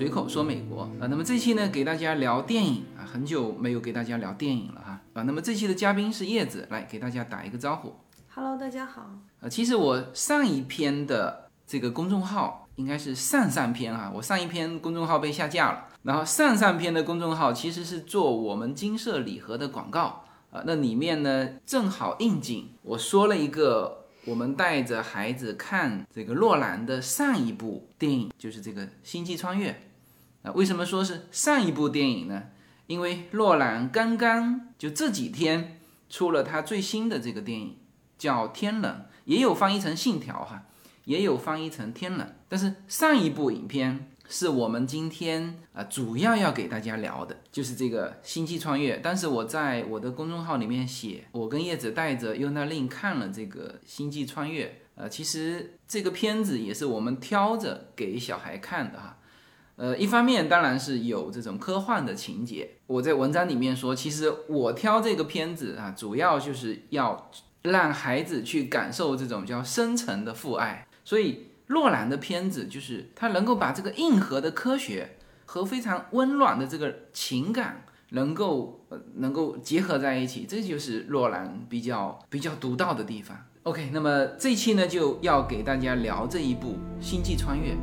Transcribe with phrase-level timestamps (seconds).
[0.00, 1.06] 随口说美国啊。
[1.10, 5.22] 那么这期呢，给大家聊电影啊，很久没有给大家聊电影了哈啊。
[5.24, 7.94] 那么这期的嘉宾是叶子，来给大家打一个招呼。
[8.34, 9.10] Hello，大家好。
[9.40, 29.70] 呃，其实我上一篇的这个公众号应该是上上篇哈，我上一篇公众号被下架了，然后上上篇的公众号其实是做我们金色礼盒的广告啊，那里面呢正好应景，我说了一个我们带着孩子看这个洛兰的上一部电影，就是这个《星际穿越》
[30.42, 32.44] 啊，为什么说是上一部电影呢？
[32.86, 37.76] 因为洛兰刚刚就这几天出了他最新的这个电影。
[38.20, 38.92] 叫《天冷》，
[39.24, 40.64] 也有翻译成《信条》哈，
[41.06, 42.26] 也有翻译成《天冷》。
[42.50, 48.96] 但是上一部影片是我们今天啊主要要给大家聊的，就是这个《星际穿越》。
[49.02, 54.66] 但是我在我的公众号里面写，我跟叶子带着 Yuna Lin 看了这个《星际穿越》。
[54.96, 59.16] 呃，其实这个片子也是我们挑着给小孩看的哈。
[59.80, 62.68] 呃，一方面当然是有这种科幻的情节。
[62.86, 67.30] 我在文章里面说，其实我挑这个片子啊，主要就是要。
[67.62, 83.36] 让孩子去感受这种叫深层的父爱，所以洛兰的片子就是他能够把这个硬核的科学和非常温暖的这个情感能够呃能够结合在一起，这就是洛兰比较比较独到的地方。
[83.64, 87.74] OK，那么这期呢就要给大家聊这一部《星际穿越》。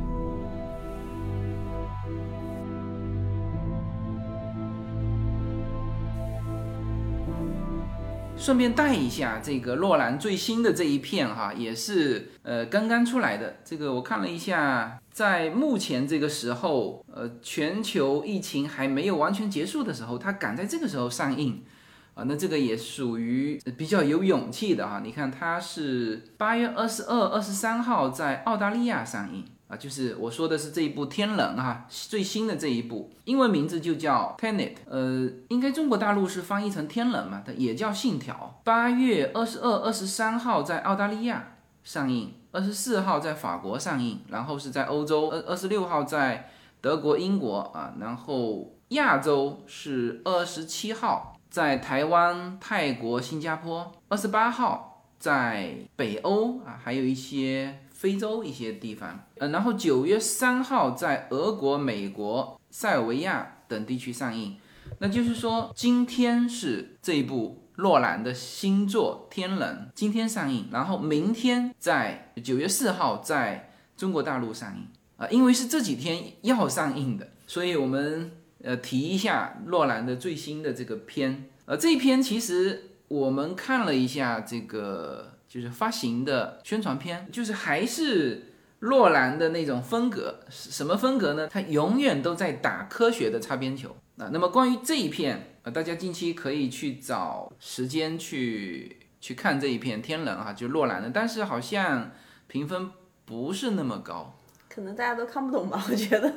[8.48, 13.56] 顺便带一下这个洛兰最新的这一片哈，也是呃刚刚出来的。
[13.62, 21.62] 这个我看了一下，在目前这个时候，呃，全球疫情还没有完全结束的时候，它敢在这个时候上映
[22.14, 25.02] 啊，那这个也属于比较有勇气的哈。
[25.04, 29.44] 你看，它是八月二十二、二十三号在澳大利亚上映。
[29.68, 38.58] 啊，就是我说的是这一部《天冷》哈，最新的这一部，英文名字就叫 Tenet，呃，应该中国大陆是翻译成《天冷》嘛，它也叫《信条》。
[38.64, 46.48] 八月二十二、二十三号在澳大利亚上映，二十四号在法国上映，然后是在欧洲，二二十六号在
[46.80, 57.80] 德国、英国啊，然后亚洲是二十七号在台湾、泰国、新加坡，二十八号在北欧啊，还有一些。
[57.98, 64.56] 非洲一些地方，呃，然后九月三号在俄国、美国、塞尔维亚等地区上映。
[65.00, 74.86] 那就是说，今天是这一部洛兰的新作《天冷》，今天上映，然后明天在九月四号在中国大陆上映
[75.16, 75.26] 啊。
[75.28, 78.30] 因为是这几天要上映的，所以我们
[78.62, 81.50] 呃提一下洛兰的最新的这个片。
[81.64, 85.37] 呃，这一篇其实我们看了一下这个。
[85.48, 91.48] 就是发行的宣传片，就是还是洛兰的那种风格，什么风格呢？
[91.48, 94.28] 他永远都在打科学的擦边球啊。
[94.30, 102.12] 那么关于这一片呃，大家近期可以去找时间去去看这一片《天冷》哈，就洛兰的，但是好像
[102.46, 102.90] 评分
[103.24, 104.38] 不是那么高，
[104.68, 105.82] 可能大家都看不懂吧？
[105.90, 106.30] 我觉得。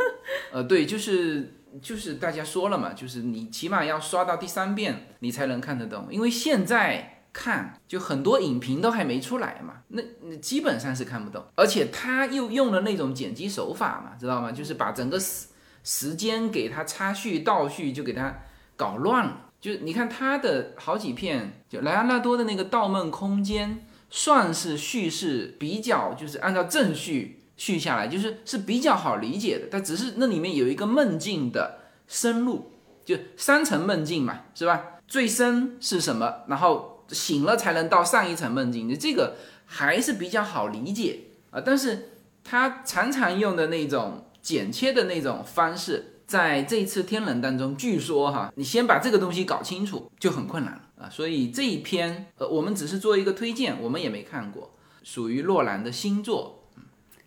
[0.53, 7.17] 呃，对，就是就是大家说了嘛，就是你起码要刷到第三遍，你才能看得懂，因为现在。
[7.33, 14.51] 看，就很多影评都还没出来嘛，那那基本上是看不懂，而且他又用了那种剪辑手法嘛，知道吗？
[14.51, 15.47] 就是把整个时
[15.83, 18.35] 时间给他插叙倒叙，就给他
[18.75, 19.45] 搞乱了。
[19.61, 23.69] 就你看他的好几片，就莱昂纳多的那个《盗梦空间》，
[24.09, 29.67] 算是叙事比较，就是按照正序叙下来，就是是比较好理解的。
[29.71, 32.71] 但只是那里面有一个梦境的深入，
[33.05, 34.83] 就三层梦境嘛，是吧？
[35.07, 36.41] 最深是什么？
[36.47, 36.91] 然后。
[37.11, 39.35] 醒了才能到上一层梦境，你这个
[39.66, 41.19] 还是比较好理解
[41.51, 41.61] 啊。
[41.63, 42.09] 但是
[42.44, 51.09] 他常常用的那种剪切的那种方式，在这一次天冷当中，据说哈，你先把这个东西搞清楚就很困难了啊。
[51.09, 54.73] 所以这一篇呃，我们只是做一个推荐，我们也没看过，
[55.03, 56.58] 属于洛兰的新作。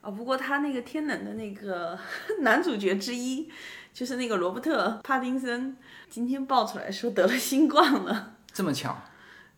[0.01, 1.99] 啊，不过他那个天冷的那个
[2.43, 3.49] 男主角之一，
[3.95, 5.77] 就是那个罗伯特·帕丁森，
[6.11, 8.95] 今天爆出来说得了新冠了，这么巧。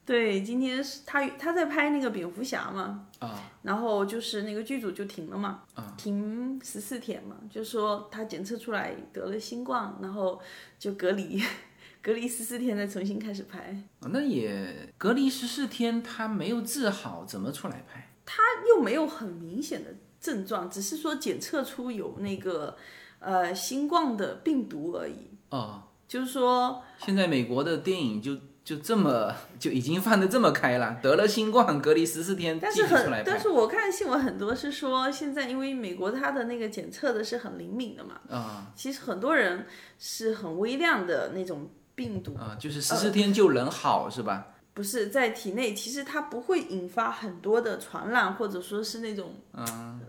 [0.07, 10.41] 对，今天是他他在拍那个蝙蝠侠嘛，啊，然后就是那个剧组就停了嘛，啊，停十四天嘛，就说他检测出来得了新冠，然后
[10.79, 11.43] 就隔离，
[12.01, 13.77] 隔离十四天再重新开始拍。
[14.03, 18.09] 那也隔离十四天，他没有治好，怎么出来拍？
[18.25, 22.77] 他又没有很明显的症状，只是说检测出有那个
[23.19, 25.17] 呃新冠的病毒而已。
[25.51, 28.39] 哦，就是说现在美国的电影就。
[28.67, 38.73] 就这么就已经放得这么开了，得了新冠隔离十四天，但是很，但是我看新闻很多是说，现在因为美国它的那个检测的是很灵敏的嘛，啊。
[38.75, 39.67] 其实很多人
[40.01, 44.49] 是很微量的那种病毒，啊，就是十四天就能好、是吧？
[44.75, 49.37] 不是在体内，其实它不会引发很多的传染，或者说是那种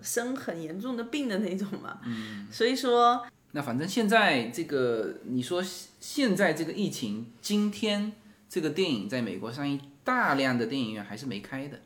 [0.01, 1.99] 生很严重的病的那种嘛。
[2.07, 5.63] 嗯，所以说那反正现在这个，你说
[5.99, 8.13] 现在这个疫情，今天
[8.49, 11.79] 这个电影在美国上映，大量的电影院还是没开的。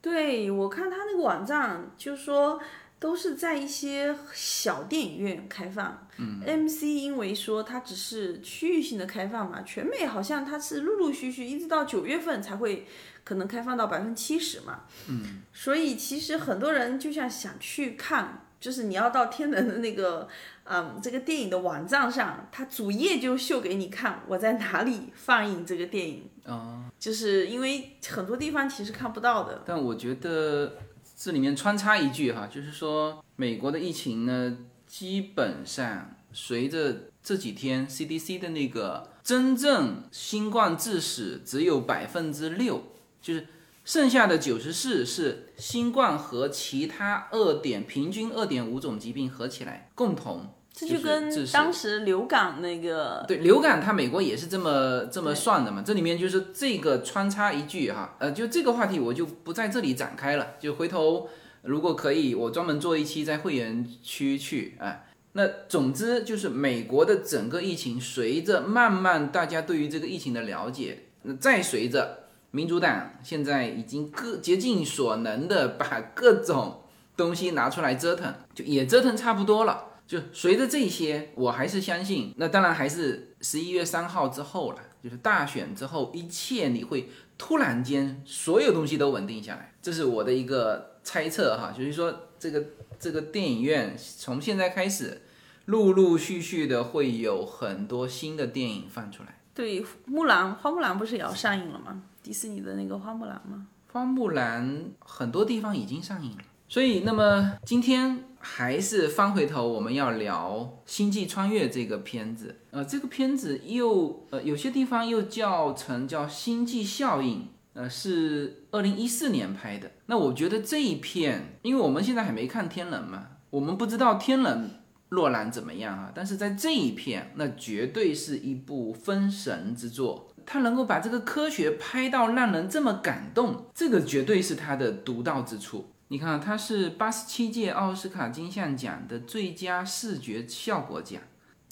[0.00, 2.60] 对我看他那个网站就说
[2.98, 6.08] 都是在一些小电影院开放。
[6.18, 12.86] 嗯，MC 因为说它只是区域性的开放嘛，全美好像它是陆陆续续一直到九月份才会
[13.24, 14.80] 可能开放到百分之七十嘛。
[15.08, 20.28] 嗯，所以其实很多人就像想去看，就是你要到天能的那个。
[20.64, 26.30] 嗯，这个电影的网站上，它主页就秀给你看我在哪里放映这个电影。
[26.44, 29.62] 哦，就是因为很多地方其实看不到的。
[29.66, 30.78] 但我觉得
[31.16, 34.56] 这里面穿插一句哈，就是说美国的疫情呢，
[34.86, 42.82] 基本上随着这几天 CDC 的那个真正新冠致死只有百分之六，
[43.20, 43.46] 就是
[43.84, 50.46] 剩下的九十四是新冠和其他二点平均二点五种疾病合起来共同。
[50.74, 55.82] 这就跟当时流感那个对流感，它美国也是这么这么算的嘛。
[55.84, 60.54] 这里面就是这个穿插一句哈，呃，就这个话题我就不在这里展开了。
[60.58, 61.28] 就回头
[61.60, 65.00] 如果可以，我专门做一期在会员区去啊。
[65.32, 72.21] 那总之就是美国的整个疫情，随着慢慢大家对于这个疫情的了解，那再随着
[72.52, 76.82] 民主党现在已经各竭尽所能的把各种
[77.16, 79.86] 东西拿出来折腾，就也折腾差不多了。
[80.06, 87.08] 就随着这些，我还是相信，那当然还是十一月三号之后了，就是大选之后，一切你会
[87.38, 91.72] 突然间所有东西都稳定下来，这是我的一个猜测哈。
[91.74, 92.62] 就是说，这个
[92.98, 95.22] 这个电影院从现在开始，
[95.64, 99.38] 陆陆续续的会有很多新的电影放出来。
[99.54, 102.02] 对，木兰花木兰不是也要上映了吗？
[102.22, 103.66] 迪士尼的那个花木兰吗？
[103.90, 108.24] 花木兰很多地方已经上映了，所以那么今天。
[108.44, 110.58] 还是翻回头，我们要聊
[110.90, 112.56] 《星际穿越》这个片子。
[112.72, 117.38] 呃，这个片子又呃有些地方又叫成叫《星际效应》，
[117.74, 119.92] 呃，是二零一四年拍的。
[120.06, 124.64] 那我觉得这一片，因为我们现在还没看《天能》嘛，我们不知道《天能》
[125.10, 126.10] 洛兰怎么样啊。
[126.12, 130.31] 但是在这一片，那绝对是一部封神之作。
[130.46, 135.86] 他能够把这个科学拍到让人这么感动，这个绝对是他的独到之处。
[136.08, 141.22] 你看，它是八十七届奥斯卡金像奖的最佳视觉效果奖，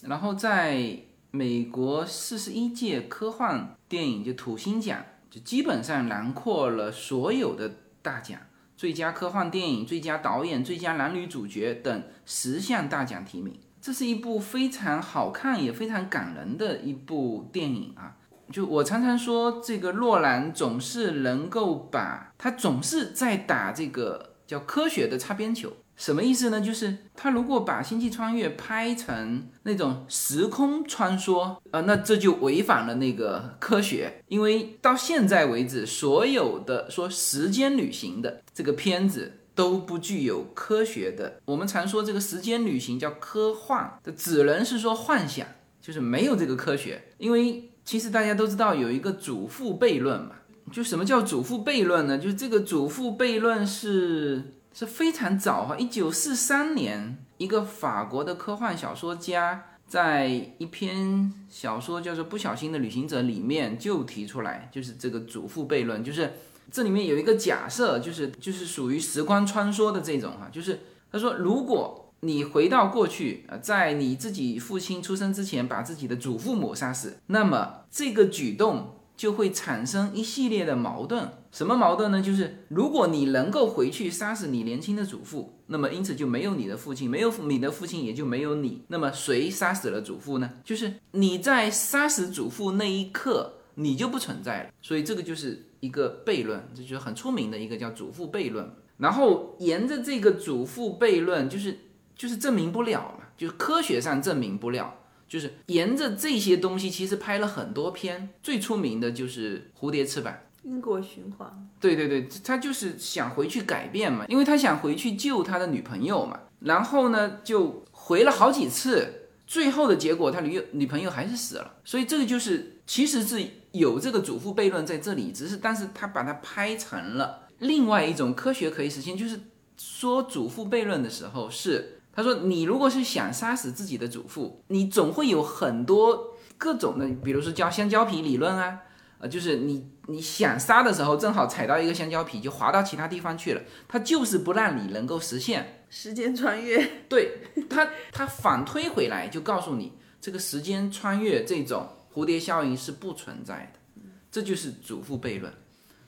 [0.03, 0.99] 然后在
[1.31, 7.71] 美国四十一届科幻电影就土星奖，就基本上囊括了所有的
[8.01, 8.41] 大奖，
[8.79, 13.55] 最佳科幻电影、最佳导演、最佳男女主角等十项大奖提名。
[13.83, 18.17] 这是一部非常好看也非常感人的一部电影啊！
[18.51, 24.29] 就我常常说，这个洛兰总是能够把他总是在打这个。
[24.51, 26.61] 叫科学的擦边球，什么意思呢？
[26.61, 34.25] 就是他如果把《星际穿越》拍成那种时空穿梭，呃，那这就违反了那个科学。
[34.27, 41.41] 因为到现在为止，所有的说时间旅行的这个片子都不具有科学的。
[41.45, 45.47] 我们常说这个时间旅行叫科幻，这只能是说幻想，
[45.81, 47.01] 就是没有这个科学。
[47.19, 50.37] 因为其实大家都知道有一个祖父悖论嘛。
[50.71, 52.17] 就什么叫祖父悖论呢？
[52.17, 60.29] 就是这个祖父悖论是是非常早哈，一九四三年，一个法国的科幻小说家在
[60.59, 66.33] 一篇小说叫做《不小心的旅行者》里面就提出来，就是这个祖父悖论，就是
[66.71, 70.79] 这里面有一个假设，就是就是属于时光穿梭的这种哈，就是
[71.11, 78.97] 他说，如果你回到过去，呃，在你自己父亲出生之前把自己的祖父母杀死，那么这个举动。
[79.21, 82.23] 就会产生一系列的矛盾，什么矛盾呢？
[82.23, 88.83] 就是如果你能够回去杀死你年轻的祖父，那么因此就没有你的父亲，没有你的父亲也就没有你。
[88.89, 90.51] 那么谁杀死了祖父呢？
[90.65, 94.71] 就是你在杀死祖父那一刻，你就不存在了。
[94.81, 98.75] 所以这个就是一个悖论，这就是很出名的一个叫祖父悖论。
[98.97, 101.77] 然后沿着这个祖父悖论，就是
[102.21, 104.95] 就是证明不了嘛，就是科学上证明不了。
[105.27, 110.35] 就是沿着这些东西，其实拍了很多片，最出名的就是《蝴蝶翅膀》。
[110.63, 111.69] 因果循环。
[111.81, 116.39] 对对对，他就是想回去改变嘛，因为他想回去救他的女朋友嘛。
[116.59, 121.77] 然后呢，就回了好几次，最后的结果他女女朋友还是死了。
[121.87, 129.41] 所以这个就是其实是有这个祖父悖论在这里，只是但是他把它拍成了另外一种科学可以实现，就是
[129.79, 138.81] 说祖父悖论的时候是他说你如果是想杀死自己的祖父，你总会有很多各种的，比如说叫香蕉皮理论啊，
[139.19, 147.39] 呃，就是你你想杀的时候正好踩到一个香蕉皮就滑到其他地方去了，他就是不让你能够实现时间穿越，对
[147.69, 151.89] 他，他反推回来就告诉你这个时间穿越这种。
[152.13, 154.01] 蝴蝶效应是不存在的，
[154.33, 155.53] 这就是祖父悖论。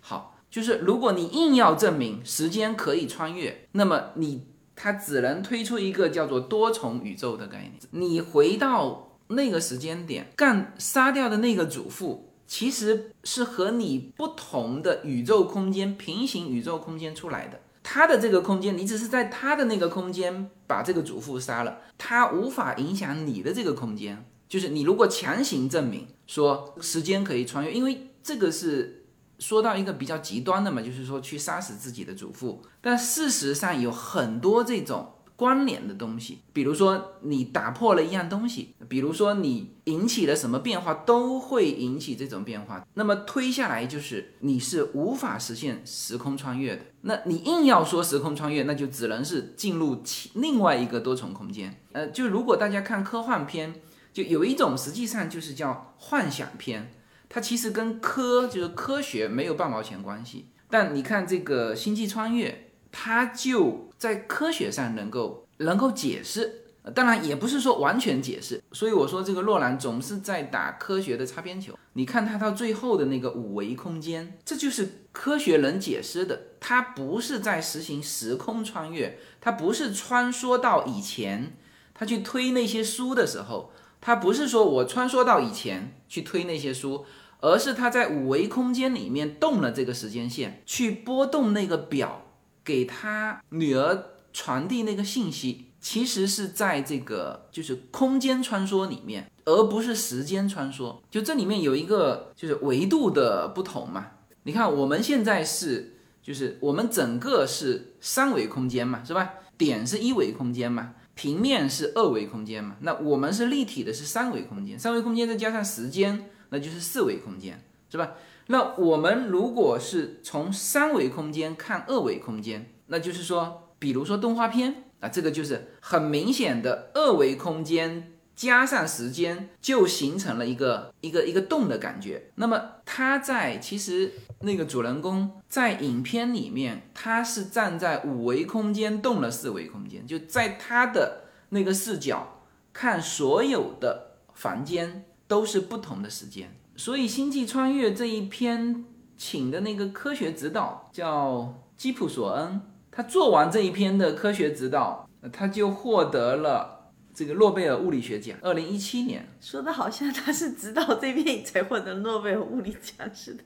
[0.00, 7.72] 好，就是如果你硬要证明时间可以穿越，那么你它只能推出一个叫做多重宇宙的概念。
[7.90, 17.60] 你回到那个时间点，干杀掉的那个祖父，其实是和你不同的宇宙空间、平行宇宙空间出来的。
[17.82, 24.24] 他的这个空间，你只是在他的那个空间把这个祖父杀了，他无法影响你的这个空间。
[24.48, 29.01] 就是你如果强行证明说时间可以穿越，因为这个是
[29.42, 32.62] 说到一个比较极端的嘛，就是说去杀死自己的祖父。
[32.80, 42.86] 但事实上有很多这种关联的东西，比如说你打破了一样东西，比如说你引起了什么变化，都会引起这种变化。
[42.94, 46.82] 那么推下来就是你是无法实现时空穿越的。
[47.00, 51.82] 那你硬要说时空穿越，那就只能是进入其另外一个多重空间。
[51.90, 53.74] 呃，就如果大家看科幻片。
[54.14, 56.92] 就有一种实际上就是叫幻想片，
[57.34, 60.50] 它其实跟科就是科学没有半毛钱关系。
[60.68, 68.62] 但你看这个星际穿越，它就在科学上能够能够解释，当然也不是说完全解释。
[68.72, 71.72] 所以我说这个诺兰总是在打科学的擦边球。
[71.94, 76.38] 你看他到最后的那个五维空间，这就是科学能解释的。
[76.60, 81.56] 它不是在实行时空穿越，它不是穿梭到以前，
[81.94, 83.72] 他去推那些书的时候。
[84.04, 87.06] 他不是说我穿梭到以前去推那些书，
[87.42, 92.22] 而是他在五维空间里面动了这个时间线，去拨动那个表，
[92.64, 100.96] 给他女儿传递那个信息，其实是在这个就是空间穿梭里面，而不是时间穿梭。
[101.10, 104.06] 就这里面有一个就是维度的不同嘛。
[104.44, 109.34] 你看我们现在是就是我们整个是三维空间嘛，是吧？
[109.58, 110.94] 点是一维空间嘛。
[111.14, 112.76] 平面是二维空间嘛？
[112.80, 114.78] 那我们是立体的，是三维空间。
[114.78, 118.12] 三维空间再加上时间，那就是四维空间，是吧？
[118.46, 128.10] 那我们如果是从三维空间看二维空间，那就是说，比如说动画片啊，这个就是很明显的二维空间。
[128.34, 132.30] 加上时间，就形成了一个一个一个动的感觉。
[132.36, 142.40] 那么他在其实那个主人公在影片里面，他是站在五维空间动了四维空间，就在他的那个视角
[142.72, 146.54] 看所有的房间都是不同的时间。
[146.76, 148.84] 所以《星际穿越》这一篇
[149.16, 152.60] 请的那个科学指导叫基普索恩，
[152.90, 156.80] 他做完这一篇的科学指导，他就获得了。
[157.14, 163.44] 这个诺贝尔物理学奖，二零一七年，说的好像他是指导这篇才获得诺贝尔物理奖似的。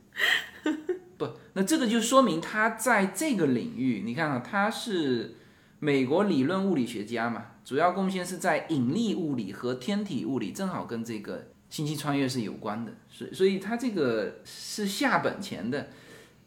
[1.18, 5.36] 不，那这个就说明他在这个领域，你看啊，他是
[5.78, 15.88] 美国理论物理学家嘛，主要贡献是在引力物理和天体物理，正好跟这个星际穿越是有关的，所所以他这个是下本钱的，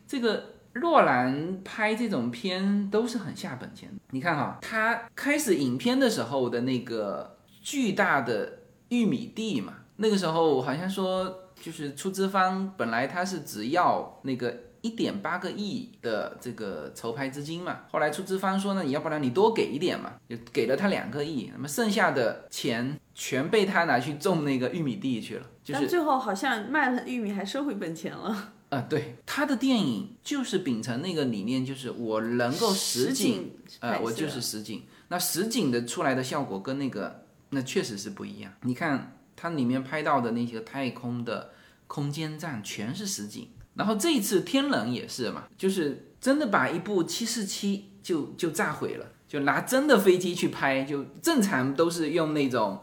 [0.08, 0.54] 这个。
[0.74, 3.90] 洛兰拍这种片都是很下本钱。
[4.12, 8.60] 你看哈，他开始影片的时候的那个巨大的
[8.90, 25.46] 玉米地嘛，那个时候好像说就是出资方本来他是只要那个一点八个亿的这个筹拍资金嘛，后来出资方说呢，你要不然你多给一点嘛，就给了他两个亿，那么剩下的钱全被他拿去种那个玉米地去了。
[25.72, 28.54] 但最后好像卖了玉米还收回本钱了。
[28.70, 34.84] 啊， 对，他的电影就是秉承那个理念，就是我能够实景，呃，我就是实景。
[35.10, 38.54] 那实景的出来的效果跟那个那确实是不一样。
[38.62, 41.52] 你看它里面拍到的那些太空的
[41.88, 52.82] 空间站全是实景，然后这一次天冷也是嘛，就是真的把一部七四七就就炸毁了，就拿真的飞机去拍，就正常都是用那种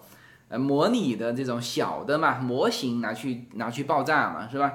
[0.48, 4.72] 呃模拟的这种小的嘛模型拿去拿去爆炸嘛，是吧？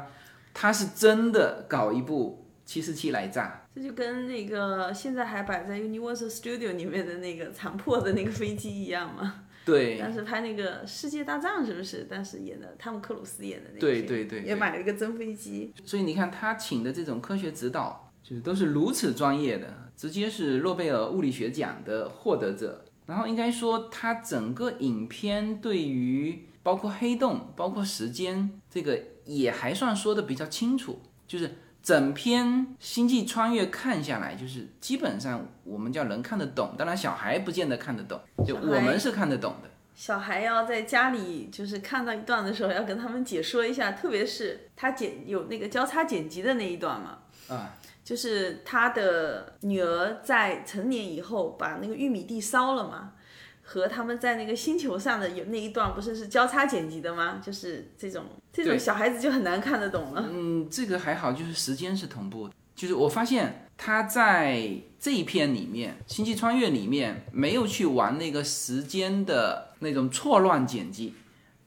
[0.54, 9.46] 他是真的搞一部七四七来炸，这就跟那个现在还摆在 Universal Studio 里面的那个残破的那个飞机一样嘛。
[9.66, 10.00] 对。
[10.00, 12.04] 当时拍那个世界大战是不是？
[12.04, 13.80] 当时演的汤姆克鲁斯演的那个。
[13.80, 14.42] 对对对。
[14.44, 15.74] 也买了一个真飞机。
[15.86, 22.86] 所以你看他请的这种科学指导，就是都是如此专业的，直接是诺贝尔物理学奖的获得者。
[23.08, 39.70] 然后应该说他整个影片对于包括黑洞、包括时间这个也还算说的比较清楚，就是整篇星际穿越看下来，就是基本上我们叫能看得懂，当然小孩不见得看得懂，就我们是看得懂的。
[39.94, 47.20] 小孩要在家里就是看到一段的时候，要跟他们解说一下，特别是他剪有那个交叉剪辑的那一段嘛，
[47.50, 53.14] 啊，就是他的女儿在成年以后把那个玉米地烧了嘛，
[53.62, 57.42] 和他们在那个星球上的有那一段不是是交叉剪辑的吗？
[57.44, 60.30] 就是这种这种小孩子就很难看得懂了。
[60.32, 62.54] 嗯，这个还好，就是时间是同步的。
[62.76, 71.14] 就是我发现他在这一篇里面，《星际穿越》里面没有去玩那个时间的那种错乱剪辑，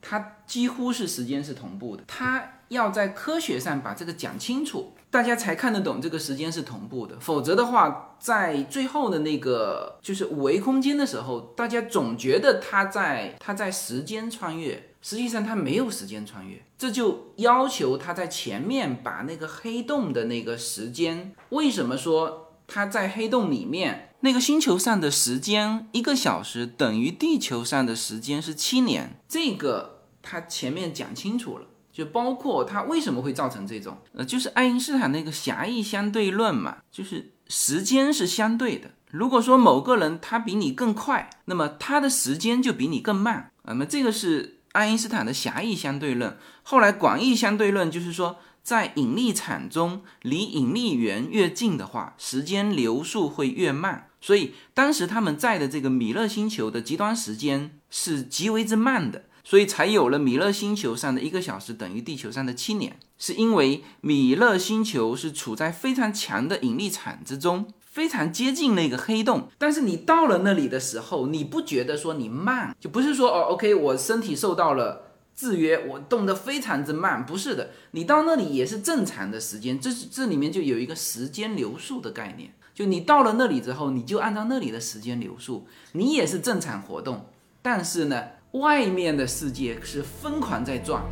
[0.02, 2.02] 它几乎是时间是同步的。
[2.06, 7.16] 他要在科学上把这个讲清楚，大家才看得懂这个时间是同步的。
[7.20, 14.90] 否则的话，在最后的那个就是五维空间的时候，大家总觉得他在他在时间穿越。
[15.00, 29.20] 实际上他没有时间穿越，这就要求他在前面把那个黑洞的那个时间，为什么说他在黑洞里面那个星球上的时间一个小时等于地球上的时间是七年？
[29.28, 38.90] 这个他前面讲清楚了，就包括他为什么会造成这种，呃，就是爱因斯坦那个狭义相对论嘛，就是时间是相对的。
[39.10, 43.50] 如果说某个人他比你更快，那么他的时间就比你更慢。
[43.62, 44.50] 那么这个是。
[44.74, 54.08] 爱因斯坦的狭义相对论，后来广义相对论就是说，在引力场中离引力源越近的话，时间流速会越慢。
[54.20, 67.72] 所以当时他们在的这个米勒星球的极端时间是极为之慢的，所以才有了米勒星球上的一个小时等于地球上的七年，是因为米勒星球是处在非常强的引力场之中。
[67.94, 87.26] 非常接近那个黑洞，但是你到了那里的时候，你不觉得说你慢，就不是说哦，OK，我身体受到了制约，我动得非常之慢，不是的，你到那里也是正常的时间，这这里面就有一个时间流速的概念，就你到了那里之后，你就按照那里的时间流速，你也是正常活动，
[87.62, 91.02] 但是呢，外面的世界是疯狂在转。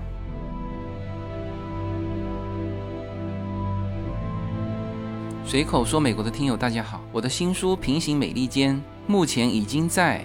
[5.45, 8.77] 随口说美国的听友大家好，我的新书《平行美利坚》
[9.09, 10.25] 目前已经在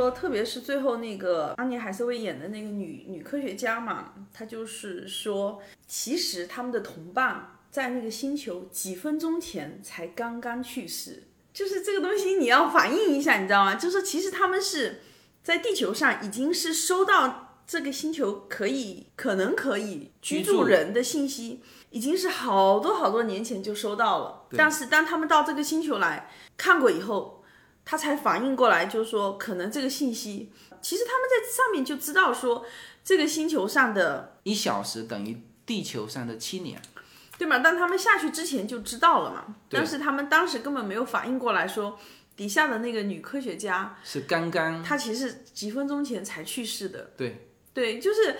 [0.00, 11.24] 说，特别是最后那个安妮海瑟薇演的那个女女科学家嘛，她就是说，其实他们的同伴在那个星球几分钟前才刚刚去世。
[11.52, 13.74] 就是这个东西你要反映一下，你知道吗？
[13.74, 15.00] 就是其实他们是
[15.42, 21.60] 在地球上已经是收到这个星球可以可能可以居住人的信息，
[21.90, 24.46] 已经是好多好多年前就收到了。
[24.56, 27.39] 但是当他们到这个星球来看过以后，
[27.90, 32.64] 他才反应过来，就是说可能这个信息，其实他们在上面就知道说
[33.02, 36.80] 这个星球上的一小时等于地球上的七年。
[37.36, 37.58] 对嘛？
[37.58, 41.98] 但他们下去之前就知道了嘛，但是他们当时根本没有反应过来，说
[42.36, 47.10] 底下的那个女科学家是刚刚，她其实几分钟前才去世的。
[47.16, 48.36] 对，对，就是，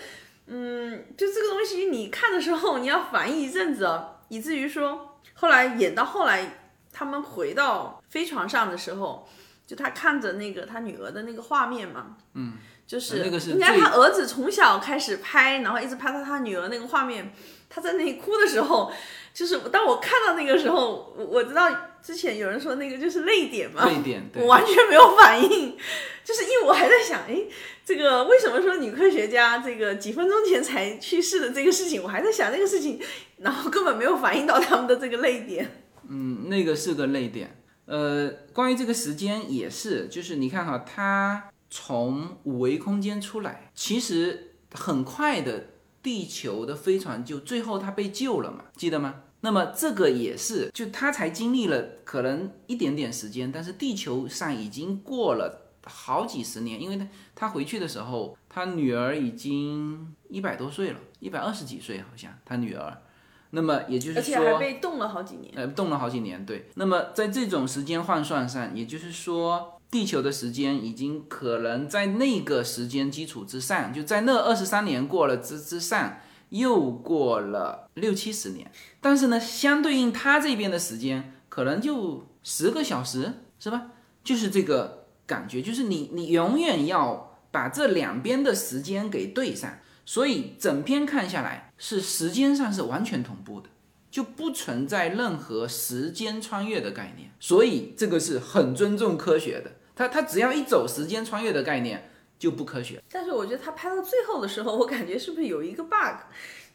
[0.46, 9.26] 嗯，就这个东西，你看的时候你要反应一阵子哦，以至于说后来演到后来，他们回到飞船上的时候，
[9.70, 12.54] 就他看着那个他女儿的那个画面嘛，嗯，
[12.88, 17.32] 就是应该他儿子从小开始拍，然后一直拍到他女儿那个画面。
[17.72, 18.92] 他在那里哭的时候，
[19.32, 21.70] 就是当我看到那个时候，我我知道
[22.02, 25.78] 之前有人说那个就是泪点嘛，泪点，我完全没有反应，
[26.24, 27.42] 就是因为我还在想，哎，
[27.84, 33.00] 这个为什么说女科学家这个几分钟前才去世的这个事情，我还在想这个事情，
[33.36, 35.70] 然后根本没有反应到他们的这个泪点。
[36.08, 37.59] 嗯，那个是个泪点。
[37.90, 45.66] 呃，关于这个时间也是，就是你看哈，他从五维空间出来，其实很快的。
[46.02, 49.16] 地球的飞船就最后他被救了嘛，记得吗？
[49.42, 63.02] 那么这个也是，就他才经历了可能一点点时间，但是地球上已经过了好几十年，因为他他回去的时候，他女儿已经一百多岁了，一百二十几岁好像他女儿，
[63.50, 65.52] 那么也就是而且还说，被冻了好几年。
[65.56, 66.70] 呃，动了好几年，对。
[66.74, 76.18] 那么在这种时间换算上，也就是说，地球的时间已经可能在那个时间基础之上，就在那二十三年过了之之上，
[76.50, 78.70] 又过了六七十年。
[79.00, 83.88] 但是呢，相对应它这边的时间，可能就十个小时，是吧？
[84.22, 89.78] 就是这个感觉，就是你你永远要把这两边的时间给对上，
[90.12, 93.68] 所以整篇看下来是时间上是完全同步的。
[94.10, 99.70] 就不存在任何时间穿越的概念，所以这个是很尊重科学的。
[99.94, 103.00] 他他只要一走时间穿越的概念，就不科学。
[103.08, 106.24] 但是我觉得他拍到最后的时候，我感觉是不是有一个 bug，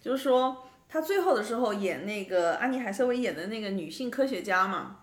[0.02, 5.00] 就是说他最后的时候演那个安妮海瑟薇演的那个女性科学家嘛，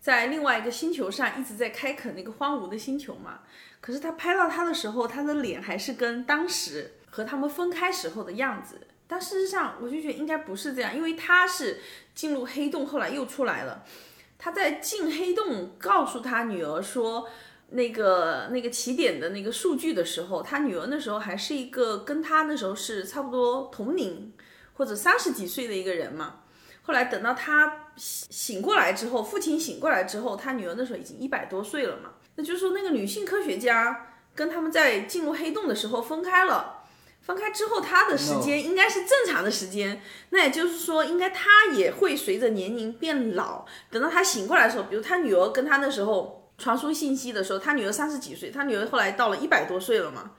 [0.00, 3.42] 在另外一个星球上一直在开垦那个荒芜的星球嘛，
[3.80, 8.78] 可是他拍到他的时候，他的脸还是跟当时和他们分开时候的样子。
[9.06, 11.78] 但事实上，我就觉得应该不是这样，因为他是
[12.14, 13.82] 进入黑洞，后来又出来了。
[14.36, 17.26] 他在进黑洞告诉他女儿说，
[17.70, 24.34] 那个那个起点的那个数据的时候，他女儿那时候还是一个跟他那时候是差不多同龄
[24.74, 26.40] 或者三十几岁的一个人嘛。
[26.82, 32.10] 后来等到他醒醒过来之后，父亲醒过来之后，他女儿那时候已经一百多岁了嘛。
[32.34, 36.82] 那就是说，那个女性科学家跟他们在进入黑洞的时候分开了。
[37.26, 43.66] 分开之后，他的时间应该是正常的时间，那也就是说，应该他也会随着年龄变老。
[43.90, 50.30] 等到他醒过来的时候，比如他女儿跟他那时候传输信息的时候，他女儿三十几岁，他女儿后来到了一百多岁了嘛，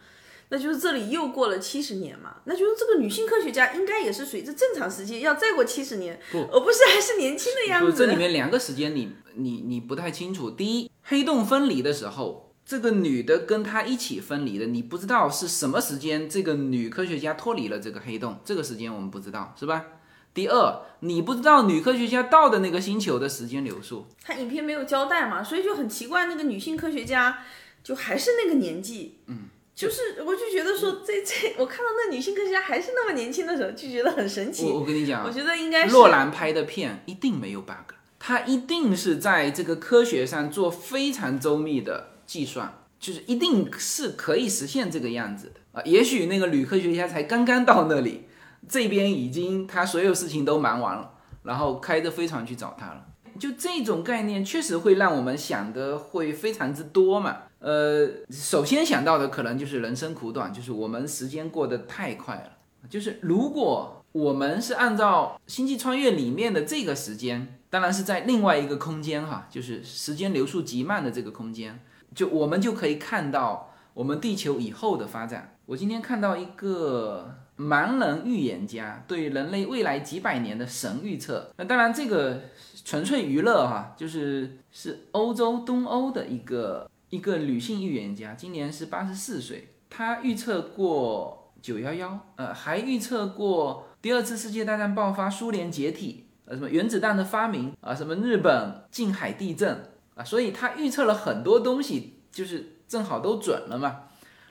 [0.47, 7.97] 那就是这里又过了七十年嘛，那就是这个女性科学家应该也是随着正常时间要再过七十年，而不是还是年轻的样，子。
[7.97, 10.50] 这里面两个时间你你你不太清楚。
[10.50, 12.47] 第一，黑洞分离的时候。
[12.67, 19.86] 这个女的跟他一起分离的，你不知道是什么时间，这个女科学家脱离了这个黑洞，这个时间我们不知道，是吧？
[20.34, 27.39] 第二，你不知道女科学家到的那个星球的时间流速，他影片没有交代嘛，所以就很奇怪，那个女性科学家
[27.82, 34.65] 就还是那个年纪，嗯，就是我就觉得说这这，我看到那女性科学家还是那么年轻的时候，就觉得很神奇。
[34.65, 42.16] 我我跟你讲，我觉得应该是洛兰拍的片一定没有 bug，他一定是在这个科学上做非常周密的。
[42.28, 45.82] 计算就是一定是可以实现这个样子的啊！
[45.86, 48.26] 也许那个女科学家才刚刚到那里，
[48.68, 51.12] 这边已经他所有事情都忙完了，
[51.44, 53.06] 然后开着飞船去找他了。
[53.40, 57.38] 就这种概念确实会让我们想的会非常之多嘛。
[57.60, 62.52] 呃，首先想到的可能就是人生苦短，就是我们时间过得太快了。
[62.90, 71.80] 就是如果我们是按照《星际穿越》里面的这个时间，当然是在另外一个空间哈，就是时间流速极慢的这个空间。
[72.15, 75.56] 就我们就可以看到我们地球以后的发展。
[75.65, 81.52] 我今天看到一个盲人预言家对人类未来几百年的神预测。
[81.58, 82.41] 那当然这个
[82.86, 89.74] 纯粹娱乐哈，就是是欧洲东欧的一个一个女性预言家，今年是八十四岁。
[89.89, 99.84] 她预测过九幺幺，呃，还预测过第二次世界大战爆发、苏联解体，呃，什么原子弹的发明啊，什么日本近海地震。
[100.17, 104.06] 啊，所以他预测了很多东西，就是正好都准了嘛。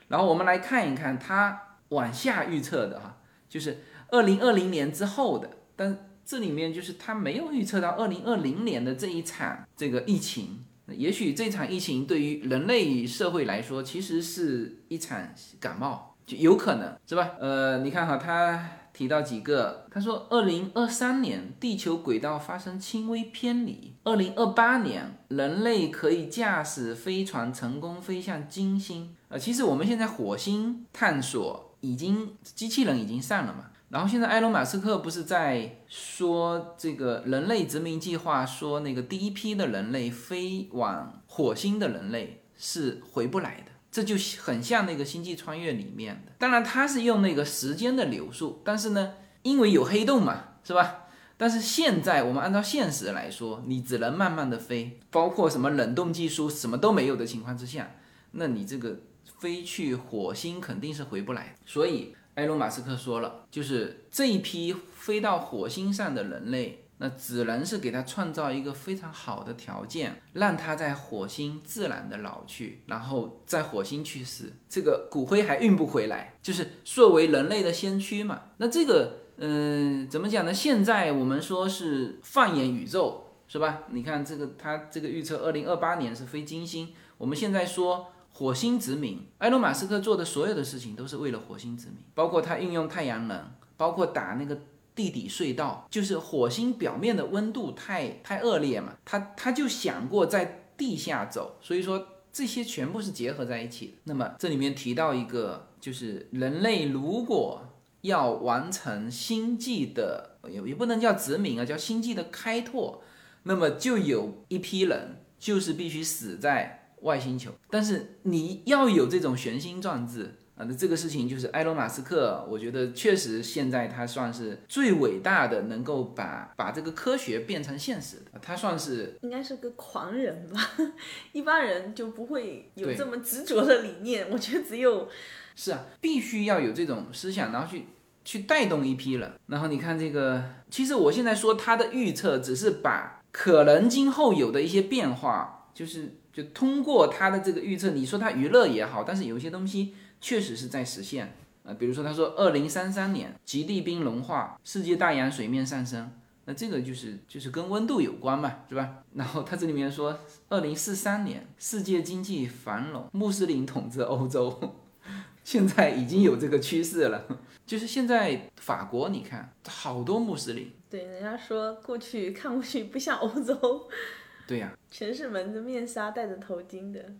[0.07, 3.17] 然后我们来看一看他往下预测的哈，
[3.49, 10.63] 就是二零二零年之后的，但这里面就是他没有预测到二零二零年的这一场这个疫情。
[10.87, 15.21] 也许这场疫情对于人类社会来说，其实是一场
[15.59, 17.31] 感冒，就有可能是吧？
[17.39, 18.69] 呃，你看哈，他。
[18.97, 29.15] 提到几个，他说，二零二三年地球轨道发生轻微偏离，二零二八年人类可以驾驶飞船成功飞向金星。
[29.27, 43.71] 呃，其实我们现在火星探索已经机器人已经上了嘛，然后现在埃隆马斯克不是在说这个人类殖民计划，说那个第一批的人类飞往火星的人类是回不来的。
[43.97, 51.05] 这就很像那个星际穿越里面的，当然它是用那个时间的流速，但是呢，因为有黑洞嘛，是吧？
[51.35, 57.89] 但是现在我们按照现实来说，你只能慢慢的飞，包括什么冷冻技术什么都没有的情况之下，
[58.33, 58.99] 那你这个
[59.39, 61.55] 飞去火星肯定是回不来。
[61.65, 66.83] 所以埃隆马斯克说了，就是这一批飞到火星上的人类。
[66.99, 78.41] 那只能是给他创造一个非常好的条件，让他在火星自然的老去，然后在火星去世，这个骨灰还运不回来，就是作为人类的先驱嘛。
[78.57, 80.51] 那这个，嗯，怎么讲呢？
[80.51, 83.83] 现在我们说是放眼宇宙，是吧？
[83.91, 86.93] 你看这个，他这个预测，二零二八年是非金星。
[87.19, 94.59] 我们现在说火星殖民，埃隆·马斯克做的所有的事情都是为了火星殖民，包括他运用太阳能，包括打那个。
[94.97, 103.93] 地底隧道，就是火星表面的温度太太恶劣嘛，他他就想过在地下走，所以说这些全部是结合在一起的。
[104.05, 107.61] 那么这里面提到一个，就是人类如果
[108.01, 113.03] 要完成星际的，也也不能叫殖民啊，叫星际的开拓，
[113.43, 120.33] 那么就有一批人就是必须死在外星球，但是你要有这种玄心壮志。
[120.57, 130.71] 啊，那这个事情就是埃隆·马斯克，我觉得确实现在他算是最伟大的，能够把把这个科学变成现实的，他算是应该是个狂人吧，
[131.31, 134.27] 一般人就不会有这么执着的理念。
[134.31, 135.07] 我觉得只有
[135.55, 137.85] 是啊，必须要有这种思想，然后去
[138.25, 139.31] 去带动一批人。
[139.45, 149.93] 然后你看这个，其实我现在说他的预测，只是把可能今后有的一些变化，就是就通过他的这个预测，你说他娱乐也好，但是有一些东西。
[150.19, 156.09] 确实是在实现呃，比如说他说二零三三年极地冰融化，世界大洋水面上升，
[156.45, 159.03] 那这个就是就是跟温度有关嘛，是吧？
[159.13, 164.75] 然后他这里面说二零四三年世界经济繁荣，穆斯林统治欧洲，
[165.43, 167.25] 现在已经有这个趋势了，
[167.65, 173.89] 就是现在法国你看好多穆斯林，对，人家说过去看过去不像欧洲，
[174.47, 177.13] 对呀，全是蒙着面纱戴着头巾的，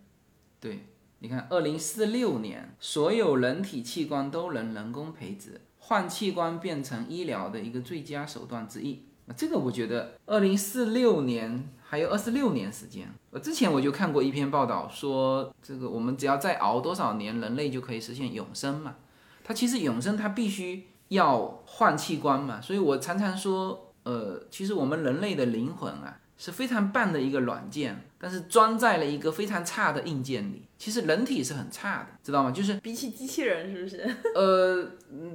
[0.62, 0.86] 对。
[1.19, 9.03] 你看，二零四六年，所有人体器官都能人工培植，换器官变成医疗的一个最佳手段之一。
[9.25, 13.08] 那这个我觉得，二零四六年还有二十六年时间。
[13.32, 18.95] 我之前我就看过一篇报道，说这个我们只要再熬多少年，人类就可以实现永生嘛。
[19.43, 26.19] 它其实永生它必须要换器官嘛，所以我常常说，呃，其实我们人类的灵魂啊。
[26.38, 30.63] 是非常棒的一个软件，但是装在了一个非常差的硬件里。
[30.78, 32.52] 其实人体是很差的，知道吗？
[32.52, 34.15] 就是比起机器人，是不是？
[34.36, 34.88] 呃，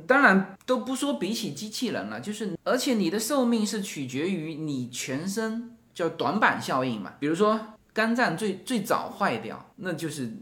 [0.06, 7.14] 当然都不说比起机器人了，就是而且你的寿命是取决于你全身叫短板效应嘛。
[7.18, 7.60] 比如说
[7.92, 10.32] 肝脏最最早坏掉，那就是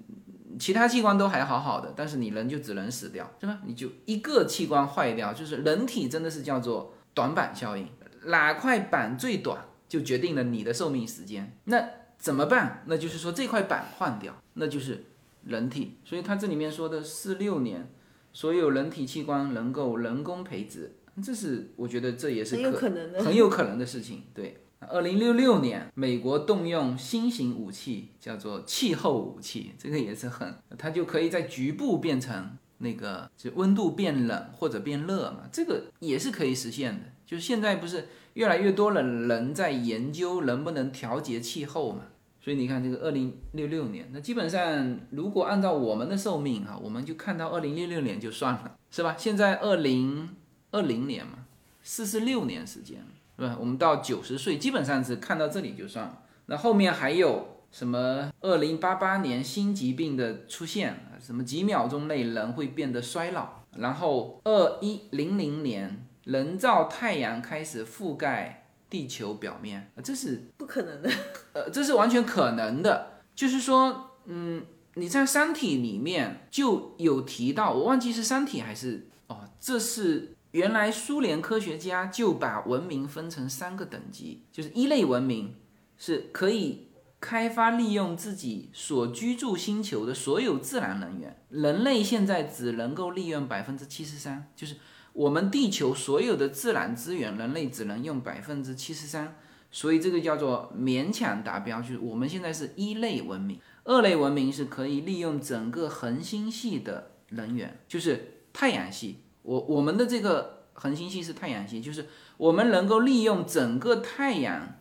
[0.58, 3.58] 其他器官都还好好的，但是你人就只能死掉，是吧？
[3.64, 7.88] 你就一个器官坏掉，就是人体真的是叫做短板效应，
[8.26, 9.64] 哪块板最短？
[9.90, 11.84] 就决定了你的寿命时间，那
[12.16, 12.84] 怎么办？
[12.86, 15.04] 那就是说这块板换掉，那就是
[15.46, 15.96] 人体。
[16.04, 17.90] 所以它这里面说的四六年，
[18.32, 24.22] 所有人体器官能够人工培植，这是我觉得这也是很有可能的，很有可能的事情。
[24.32, 37.06] 对，二零六六年，美国动用新型武器，叫做气候武器，这个也是很，它就可以在局部变成那个就温度变冷或者变热嘛，这个也是可以实现的。
[37.30, 38.08] 就现在不是。
[38.34, 42.02] 越来越多的人在研究能不能调节气候嘛，
[42.40, 49.16] 所以你看这个二零六六年，那基本上如果按照我们的寿命哈，我们就看到二零六六年就算了，是吧？
[49.18, 50.36] 现在二零
[50.70, 51.40] 二零年嘛，
[51.82, 53.04] 四十六年时间，
[53.36, 53.56] 是吧？
[53.58, 66.06] 我们到九十岁基本上是看到这里就算了，那后面还有什么二零八八年新疾病的出现，什么几秒钟内人会变得衰老，然后二一零零年。
[66.24, 71.10] 人造太阳开始覆盖地球表面，这是不可能的。
[71.54, 73.22] 呃，这是完全可能的。
[73.34, 74.62] 就是说，嗯，
[74.94, 85.54] 你在《三体》里面就有提到，我忘记是《三体》还是哦，这是原来苏联科学家就把文明分成三个等级，就是一类文明
[85.96, 86.88] 是可以
[87.20, 94.76] 开发利用自己所居住星球的所有自然能源，人类现在只能够利用百分之七十三，就是。
[95.12, 99.36] 我们地球所有的自然资源，人类只能用百分之七十三，
[99.70, 101.80] 所以这个叫做勉强达标。
[101.82, 109.24] 就是我们现在是一类文明，二类文明是可以利用整个恒星系的能源，就是太阳系。
[109.42, 114.76] 我我们的这个恒星系是太阳系，就是我们能够利用整个太阳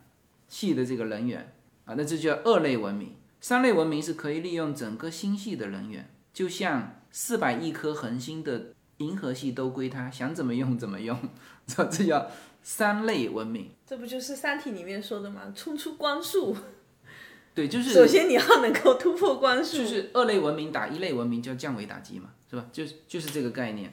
[0.47, 1.53] 系的这个能源
[1.85, 3.15] 啊，那这叫二类文明。
[3.41, 8.73] 三类文明是可以利用整个星系的能源，就像四百亿颗恒星的。
[8.99, 11.17] 银河系都归他，想怎么用怎么用，
[11.65, 12.27] 这这叫
[12.61, 13.69] 三类文明。
[13.87, 15.53] 这不就是《三体》里面说的吗？
[15.55, 16.55] 冲出光速。
[17.55, 19.77] 对，就是首先你要能够突破光速。
[19.77, 22.65] 就是二类文明打一类文明，叫降维打击嘛，是吧？
[22.73, 23.89] 就是就是这个概念。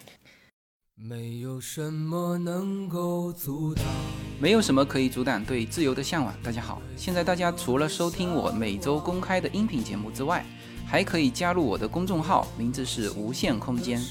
[0.97, 3.85] 没有什么能够阻挡，
[4.41, 6.35] 没有什么可以阻挡对自由的向往。
[6.43, 10.45] 大家好，现在大家除了收听我每周公开的音频节目之外，
[10.85, 14.03] 还可以加入我的公众号，名字是无限空间。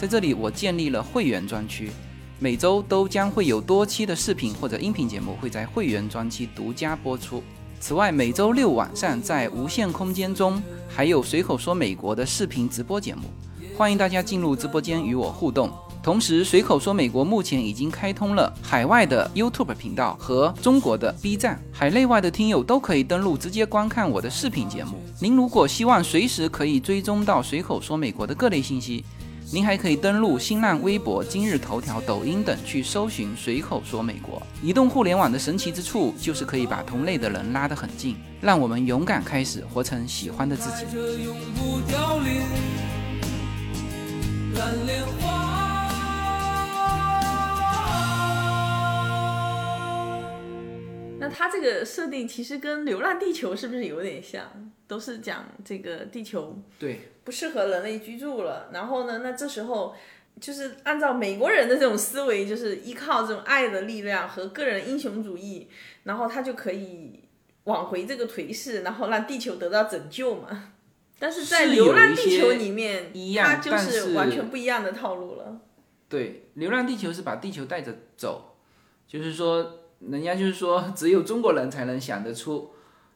[0.00, 1.90] 在这里，我建立了会员专区，
[2.38, 7.42] 每周都将会有多期的视频或者音频节目会在会员专区独家播出。
[7.80, 10.58] 此外，每周六晚上在无限空间中
[10.88, 13.24] 还有随口说美国的视频直播节目，
[13.76, 15.70] 欢迎大家进入直播间与我互动。
[16.02, 24.92] 同时，随口说美国目前已经开通了海外的 YouTube 频道和中国的 B 站，海内外的听友都可以登录直接观看我的视频节目。
[25.20, 29.04] 您如果希望随时可以追踪到随口说美国的各类信息，
[29.52, 34.40] 您还可以登录新浪微博、今日头条、抖音等去搜寻“随口说美国”。
[34.62, 40.84] 移动互联网的神奇之处就是可以把同类的人拉得很近，让我们勇敢开始，活成喜欢的自己。
[40.92, 42.42] 着永不凋零
[44.54, 45.69] 蓝莲花
[51.20, 54.72] 那它这个设定其实跟《流浪地球》是不是有点像？
[54.88, 59.94] 都是讲这个地球对不适合人类居住了，然后呢，那这时候
[60.40, 65.68] 就是按照美国人的这种思维，就是依靠这种爱的力量和个人英雄主义，
[66.02, 67.20] 然后他就可以
[67.64, 70.72] 挽回这个颓势，然后让地球得到拯救嘛。
[71.20, 75.60] 但是在《流浪地球》里面，一样它就是完全不一样的套路了。
[76.08, 78.56] 对，《流浪地球》是把地球带着走，
[79.06, 82.72] 就是说，人家就是说，只有中国人才能想得出，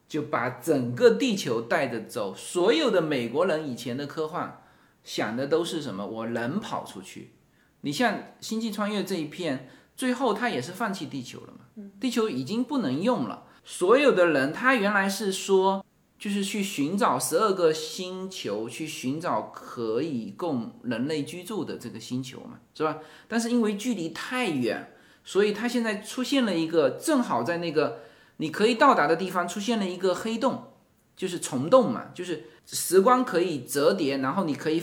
[0.07, 2.35] 就把整个地球带着走。
[2.35, 4.63] 所有的美国人以前的科幻
[5.03, 6.07] 想的都是什么？
[6.07, 7.33] 我能跑出去。
[7.81, 11.91] 你像《星际穿越》这一片，最后他也是放弃地球了嘛？
[12.01, 13.45] 地球已经不能用了。
[13.65, 15.85] 所有的人，他原来是说，
[16.19, 22.99] 就是去寻找十二个星球，去寻找可以供人类居住的这个星球嘛，是吧？
[23.29, 24.94] 但是因为距离太远，
[25.25, 28.03] 所以它现在出现了一个正好在那个
[28.37, 30.73] 你可以到达的地方出现了一个黑洞，
[31.17, 34.83] 就是虫洞嘛，就是时光可以折叠，然后你可以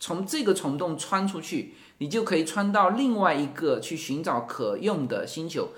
[0.00, 5.68] 从这个虫洞穿出去，你就可以穿到另外一个去寻找可用的星球。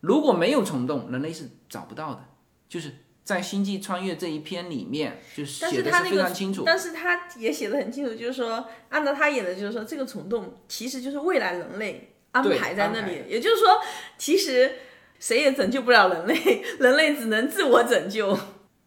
[0.00, 2.24] 如果没有虫洞，人类是找不到的。
[2.68, 2.90] 就是
[3.22, 6.62] 在《星际穿越》这一篇里面，就是但写的非常清楚。
[6.64, 13.80] 但是他也写的很清楚，就是说，按照他演的，就是说，这个虫洞其实就是未来人类安排在那里，也就是说，
[14.18, 14.72] 其实
[15.18, 18.38] 谁也拯救不了人类， 人类只能自我拯救。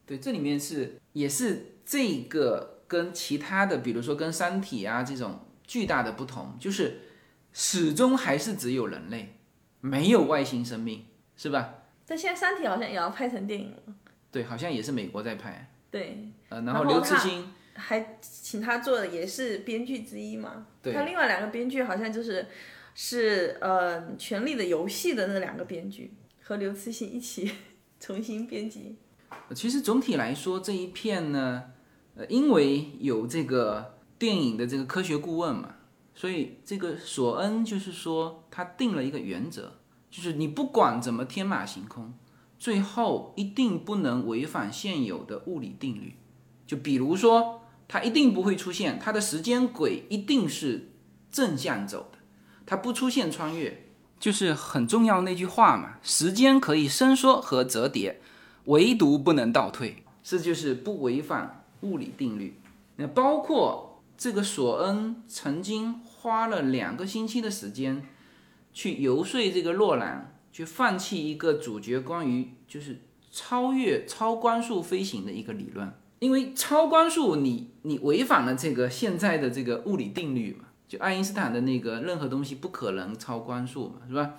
[0.05, 6.99] 对，这里面是也是这个跟其他的，比如说跟《三体》啊这种巨大的不同，就是
[7.53, 9.37] 始终还是只有人类，
[9.81, 11.05] 没有外星生命，
[11.35, 11.85] 是吧？
[12.07, 13.93] 但现在《三体》好像也要拍成电影了，
[14.31, 20.67] 对，好像也是美国在拍，对，呃，然后刘慈欣，还请他做的也是编剧之一嘛。
[20.83, 22.45] 对他另外两个编剧好像就是
[22.95, 27.51] 是呃《权力的游戏》的那两个编剧和刘慈欣一起
[27.99, 28.95] 重新编辑。
[29.53, 31.65] 其实总体来说这一片呢，
[32.15, 35.75] 呃，因为有这个电影的这个科学顾问嘛，
[36.15, 39.73] 所以这个索恩就是说他定了一个原则，
[40.09, 42.13] 就是你不管怎么天马行空，
[42.57, 46.15] 最后一定不能违反现有的物理定律。
[46.65, 50.93] 就比如说，它一定不会出现，它的时间轨一定是
[51.29, 52.11] 正向走，
[52.65, 53.85] 它不出现穿越，
[54.19, 58.21] 就是很重要的那句话嘛，时间可以伸缩和折叠。
[58.65, 62.59] 唯独不能倒退，这就是不违反物理定律。
[62.95, 68.07] 那包括这个索恩曾经花了两个星期的时间
[68.73, 73.01] 去游说这个洛兰，去放弃一个主角关于就是
[73.31, 84.35] 超越超光速飞行的一个理论，因为超光速你你违反了这个现在的这个物理定律嘛，就爱因斯坦的那个任何东西不可能超光速嘛，是吧？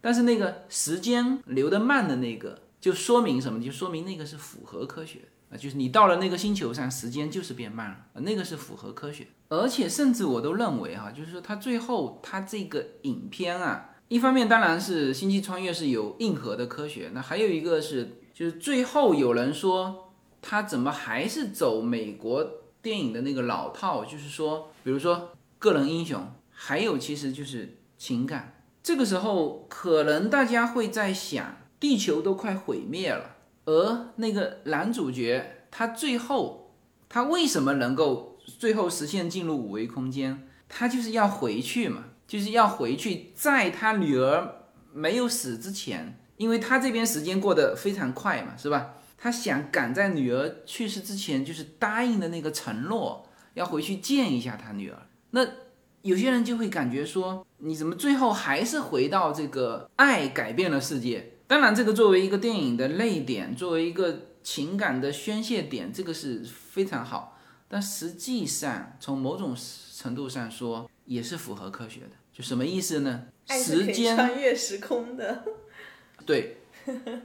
[0.00, 2.60] 但是那个时间流得慢的那个。
[2.78, 3.60] 就说明什么？
[3.60, 9.26] 就说明那个是符合科学啊，就是你到了那个星球上，时间就是变慢了，那个是符合科学。
[9.48, 22.48] 而且甚至我都认为哈，就是说他最后他这个影片啊，一方面当然是星际穿越是有硬核的科学，那还有一个是就是最后有人说他怎么还是走美国
[22.82, 28.60] 电影的那个老套，就是说比如说个人英雄，还有其实就是情感。
[28.82, 31.56] 这个时候可能大家会在想。
[31.78, 36.74] 地球都快毁灭了，而那个男主角他最后
[37.06, 40.48] 他为什么能够最后实现进入五维空间？
[40.70, 44.62] 他就是要回去嘛，就是要回去，在他女儿
[44.94, 48.94] 没有死之前，因为他这边时间过得非常快嘛，是吧？
[49.18, 55.05] 他想赶在女儿去世之前，就是答应的那个承诺，要回去见一下他女儿。
[55.30, 55.46] 那
[56.02, 61.32] 有些人就会感觉说，你怎么最后还是回到这个爱改变了世界？
[61.46, 67.38] 当然，这个作为一个电影的泪点，作为一个情感的宣泄点，这个是非常好。
[67.68, 69.56] 但实际上，从某种
[69.94, 72.10] 程度上说，也是符合科学的。
[72.32, 73.26] 就什么意思呢？
[73.48, 75.44] 时间穿越时空的，
[76.24, 76.58] 对，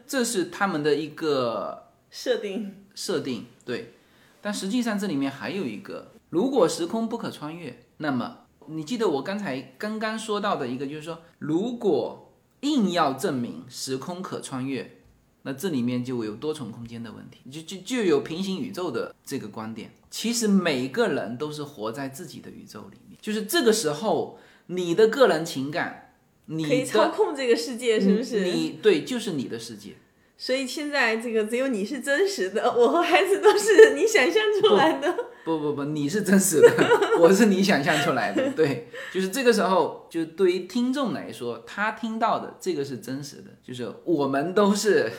[0.07, 2.75] 这是他们的一个设定。
[2.93, 3.93] 设定对。
[4.41, 14.97] 但实际上，这里面还有一个，如果时空不可穿越，那么你记得我刚才刚刚说到的一个，就是说，如果硬要证明时空可穿越，
[15.43, 19.91] 那这里面就有多重空间的问题，就就就有平行宇宙的这个观点。
[20.09, 28.43] 其实每个人都是活在自己的宇宙里面，就是这个时候你的个人情感，你可以操控这个世界，是不是？
[28.43, 29.95] 你对，就是你的世界。
[30.41, 35.15] 所以现在这个只有你是真实的， 我和孩子都是你想象出来的。
[35.45, 36.67] 不不不，你是真实的，
[37.21, 38.49] 我是你想象出来的。
[38.53, 45.11] 对，就是这个时候，就对于听众来说，他听到的这个是真实的，就是我们都是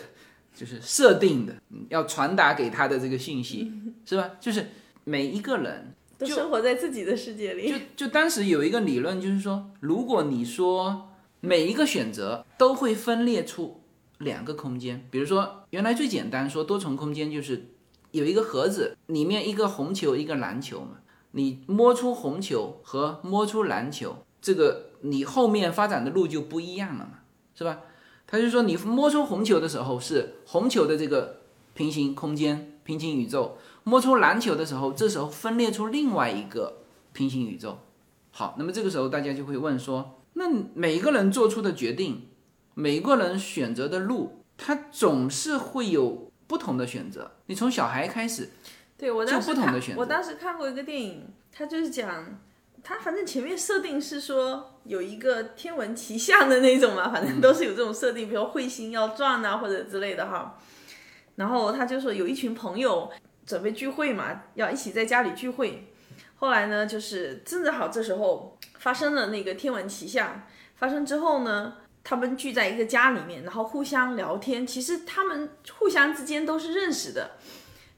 [0.56, 3.72] 就是设定的，嗯要传达给他的这个信息，
[4.04, 4.28] 是吧？
[4.40, 4.70] 就是
[5.04, 7.70] 每一个人，都生活在自己的世界里。
[7.70, 13.81] 就就当时有一个理论，就是说，如果你说每一个选择都会分裂出
[14.22, 17.68] 两个空间，比如说原来最简单说多重空间就是
[18.10, 20.98] 有一个盒子，里面一个红球一个蓝球嘛，
[21.32, 27.20] 你摸出红球和摸出蓝球，这个你后面发展的路就不一样了嘛，
[27.54, 27.80] 是吧？
[28.26, 31.40] 他就说你摸出红球的时候是红球的这个
[31.74, 36.78] 平行空间、平行宇宙，摸出篮球的时候，这时候分裂出另外一个
[37.12, 37.78] 平行宇宙。
[38.30, 42.22] 好，那么这个时候大家就会问说，那每一个人做出的决定，
[42.74, 47.32] 每个人选择的路，他总是会有不同的选择。
[47.46, 48.50] 你从小孩开始，
[48.96, 52.40] 对我当时不同的选，择我当时看过一个电影，他就是讲，
[52.82, 60.58] 他反正前面设定是说有一个天文奇象的那种嘛， 反正都是有这种设定，比如彗星要撞啊或者之类的哈。
[61.36, 63.10] 然后他就说有一群朋友
[63.46, 65.88] 准备聚会嘛，要一起在家里聚会。
[66.36, 70.42] 后来呢，就是正正好这时候发生了那个天文奇象，
[70.74, 71.74] 发生之后呢，
[72.04, 74.66] 他们聚在一个家里面，然后互相聊天。
[74.66, 77.32] 其实他们互相之间都是认识的，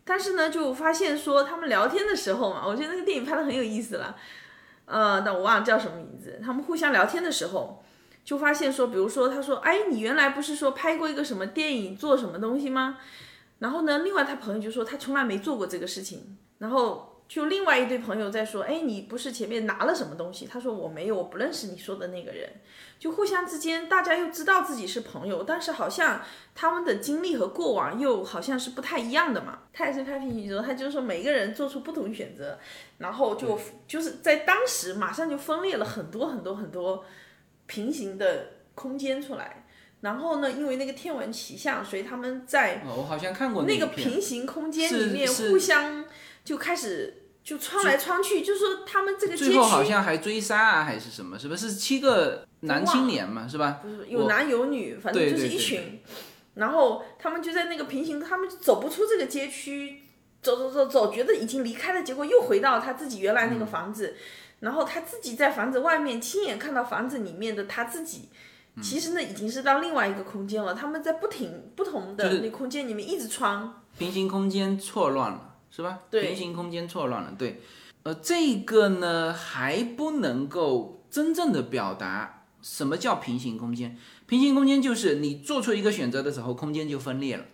[0.04, 4.16] 但是呢，就发现说他们聊天的时候嘛，我觉得那个电影拍的很有意思了。
[4.86, 6.38] 呃，但我忘了叫什么名字。
[6.44, 7.82] 他们互相聊天的时候，
[8.22, 12.98] 就发现说，比如说他说，哎，你原来不是说拍过一个什么电影，做什么东西吗？
[13.60, 16.36] 然后呢，另外他朋友就说他从来没做过这个事情。
[16.58, 20.46] 然后就另外一对朋友在说，哎，你不是前面拿了什么东西？
[20.46, 22.48] 他说我没有，我不认识你说的那个人。
[22.98, 26.22] 就互相之间，大家又知道自己是朋友，但是好像
[26.54, 29.58] 他们的经历和过往又好像是不太一样的嘛。
[29.72, 32.58] 他也是拍平行宇宙，他就是说每个人做出不同选择，
[32.98, 37.04] 然后就就是在当时马上就分裂了很多很多很多
[37.66, 39.66] 平行的空间出来。
[40.00, 46.03] 然后呢，因为那个天文奇象，所以他们在哦，我好像看过那个平行空间里面互相
[46.44, 51.38] 就开始就穿来穿去，就说他们这个街最后好像还追杀啊，还是什么？
[51.38, 53.48] 是不是是七个男青年嘛？
[53.48, 53.80] 是吧？
[53.82, 56.00] 不是有男有女，反正就是对对对一群。
[56.54, 60.02] 然后他们就在那个平行，他们就走不出这个街区，
[60.40, 64.14] 走走走走，觉得已经离开了，结果又回到他自己原来那嗯个房子，
[64.60, 68.28] 然后他自己在房子外面亲眼看到房子里面的他自己。
[68.76, 70.74] 嗯其实呢，已经是到另外一个空间了。
[70.74, 75.98] 他们在不停不同的那空间里面一直穿，平行空间错乱了，是吧？
[76.08, 77.60] 对平行空间错乱了，对。
[78.04, 83.96] 呃，这个呢还不能够真正的表达什么叫平行空间。
[84.26, 87.44] 平行空间就是你做出一个选择的时候，空间就分裂了。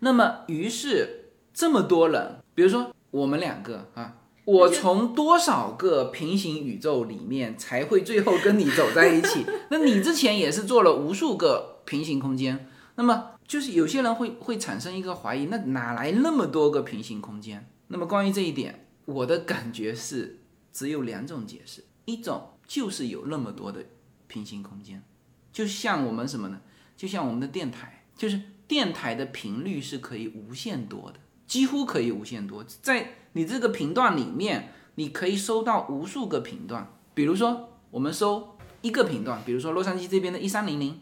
[0.00, 9.44] 那么，于是这么多人，比如说我们两个啊，我从多少个平行宇宙里面才会最后跟你走在一起？
[9.70, 17.68] 那你之前也是做了无数个平行空间，那么就是有些人会会产生一个怀疑，那哪来那么多个平行空间？
[17.88, 20.40] 那么关于这一点，我的感觉是
[20.72, 23.84] 只有两种解释，一种就是有那么多的
[24.26, 25.02] 平行空间，
[25.52, 26.60] 就像我们什么呢？
[26.96, 36.92] 就像我们的电台，就是电台的频率是可以无限多的，几乎可以无限多，在你这个频段里面，你可以收到无数个频段。
[37.14, 41.00] 比如说，我们收一个频段，比如说洛杉矶这边的一三零零，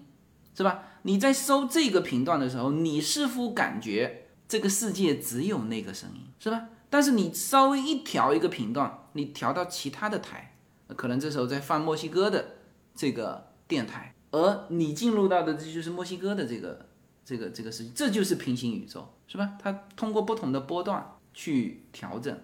[0.57, 0.85] 是吧？
[1.03, 6.69] 你在收这个频段的时候，你似乎感觉这个世界只有那个声音，是吧？
[6.89, 10.57] 但是你稍微一调一个频段，你调到其他的台，
[10.97, 12.57] 可能这时候在放墨西哥的
[12.95, 16.87] 这个电台，而你进入到的这就是墨西哥的这个
[17.25, 19.59] 这个这个事情，这就是平行宇宙，是吧？
[19.61, 22.39] 它通过不同的波段去调整，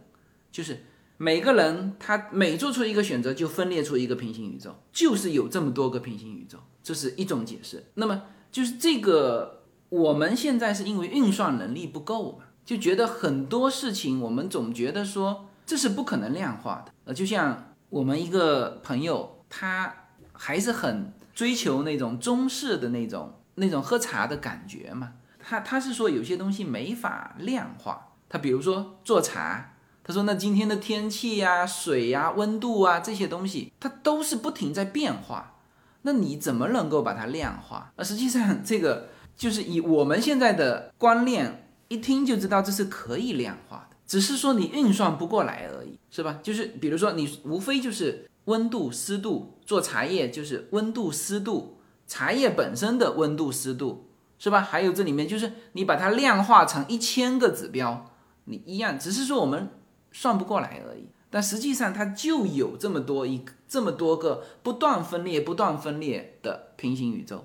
[0.51, 0.85] 就是
[1.23, 7.85] 每个人他每做出一个选择，就分裂出一个平行宇宙，就是有这么多个平行宇宙，这是一种解释。
[7.97, 16.93] 那么就是这个，我们现在是因为运算能力不够嘛，就觉得很多事情我们总觉得说这是不可能量化的。
[17.05, 19.95] 呃，就像我们一个朋友，他
[20.33, 25.12] 还是很追求那种中式的那种那种喝茶的感觉嘛。
[25.39, 29.70] 他他是说有些东西没法量化，他比如说做茶。
[30.11, 35.55] 他说那今天的天气呀、水呀、温度啊这些东西，它都是不停在变化。
[36.03, 37.93] 那你怎么能够把它量化？
[37.95, 46.41] 而实际上，这个就是以我们现在的观念一听就知道这是可以量化的，只是说你运算不过来而已，是吧？
[46.43, 54.09] 就是比如说你无非就是温度、湿度，做茶叶就是温度、湿度，茶叶本身的温度、湿度，
[54.41, 54.61] 是吧？
[54.61, 58.11] 还有这里面就是你把它量化成一千个指标，
[58.47, 59.69] 你一样，只是说我们
[60.13, 61.09] 算不过来而已。
[61.33, 67.45] 但实际上它就有这么多一这么多个不断分裂、不断分裂的平行宇宙，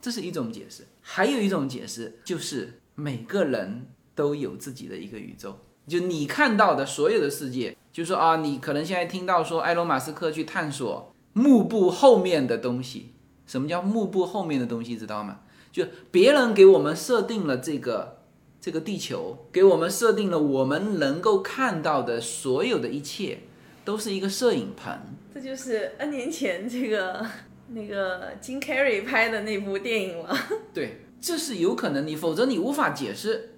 [0.00, 0.86] 这是一种解释。
[1.00, 5.58] 还有一种解释就是每个人都有自己的一个宇宙，
[5.88, 13.14] 就你看到的所有的世界，就说啊，你可能现在听到说埃隆·马斯克去探索幕布后面的东西。
[13.46, 14.96] 什么叫幕布后面的东西？
[14.96, 15.40] 知道吗？
[15.72, 18.23] 就别人给我们设定了这个。
[18.64, 23.40] 这个地球给我们设定了我们能够看到的所有的一切，
[23.84, 24.90] 都是一个摄影棚。
[25.34, 27.26] 这就是 N 年前这个
[27.68, 30.34] 那个金凯瑞拍的那部电影了。
[30.72, 33.50] 对，这是有可能，你否则你无法解释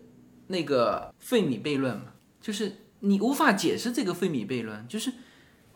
[0.49, 2.07] 那个费米悖论嘛？
[2.41, 5.13] 就是你无法解释这个费米悖论，就是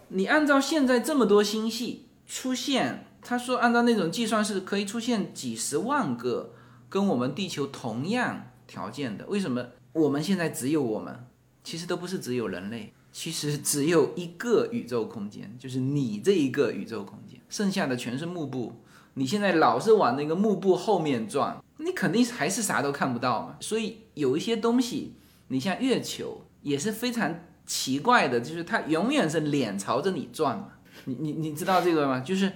[0.08, 6.54] 你按照现在这么多星系出现，他说按照那种计算是可以出现几十万个
[6.88, 8.48] 跟我们地球同样。
[8.70, 11.26] 条件的，为什么我们现在只有我们？
[11.64, 18.72] 其实都不是只有人类，其实只有一个宇宙空间，就是你这一个宇宙空间，剩下的全是幕布。
[19.14, 23.56] 你现在老是往那个幕布后面转，你肯定还是啥都看不到嘛。
[23.60, 25.16] 所以有一些东西，
[25.48, 30.68] 你像月球也是非常奇怪的，就是它永远是脸朝着你转嘛。
[31.06, 32.20] 你你你知道这个吗？
[32.20, 32.52] 就是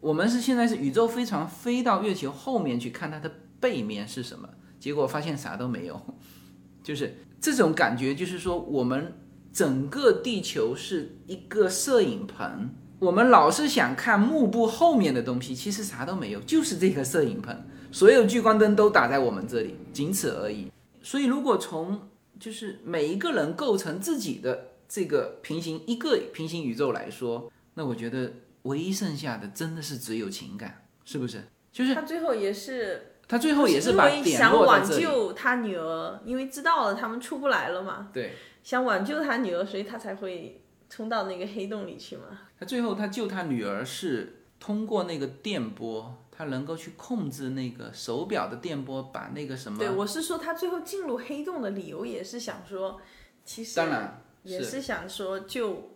[0.00, 4.48] 我们是现在是宇宙飞船飞到月球后面去看它的背面是什么。
[4.78, 6.00] 结果发现啥都没有，
[6.82, 9.12] 就是这种感觉，就是说我们
[9.52, 17.56] 整个地球是一个摄影棚，我们老是想看幕布后面的东西，其实啥都没有，就是这个摄影棚，
[17.90, 20.70] 所有聚光灯都打在我们这里，仅此而已。
[21.02, 22.08] 所以如果从
[22.38, 31.42] 就是每一个人构成自己的这个平行一个平行宇宙来说，那我觉得唯一剩下的真的是只有情感，是不是？
[31.72, 33.07] 就是他最后也是。
[33.28, 38.08] 他最后也是把点想挽救他女儿，因为知道了他们出不来了嘛。
[38.12, 42.40] 对，想挽救他女儿，所以他才会冲到那个黑洞里去嘛。
[42.58, 49.78] 他最后他救他女儿是通过那个电波，他能够去控制那个手表的电波，把那个什么？
[49.78, 52.98] 对，我是说他最后进入黑洞的理由也是想说，
[53.44, 55.90] 其实当然也是想说救